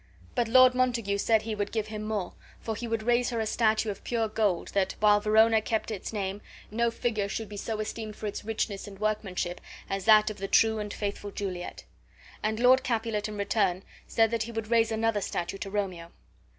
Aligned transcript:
But 0.33 0.47
Lord 0.47 0.73
Montague 0.73 1.19
said 1.19 1.43
he 1.43 1.53
would 1.53 1.71
give 1.71 1.85
him 1.89 2.01
more, 2.01 2.33
for 2.59 2.75
he 2.75 2.87
would 2.87 3.03
raise 3.03 3.29
her 3.29 3.39
a 3.39 3.45
statue 3.45 3.91
of 3.91 4.03
pure 4.03 4.27
gold 4.27 4.69
that, 4.69 4.95
while 4.99 5.19
Verona 5.19 5.61
kept 5.61 5.91
its 5.91 6.11
name, 6.11 6.41
no 6.71 6.89
figure 6.89 7.29
should 7.29 7.47
be 7.47 7.55
so 7.55 7.79
esteemed 7.79 8.15
for 8.15 8.25
its 8.25 8.43
richness 8.43 8.87
and 8.87 8.97
workmanship 8.97 9.61
as 9.87 10.05
that 10.05 10.31
of 10.31 10.37
the 10.37 10.47
true 10.47 10.79
and 10.79 10.91
faithful 10.91 11.29
Juliet. 11.29 11.83
And 12.41 12.59
Lord 12.59 12.83
Capulet 12.83 13.29
in 13.29 13.37
return 13.37 13.83
said 14.07 14.31
that 14.31 14.41
he 14.41 14.51
would 14.51 14.71
raise 14.71 14.91
another 14.91 15.21
statue 15.21 15.59
to 15.59 15.69
Romeo. 15.69 16.09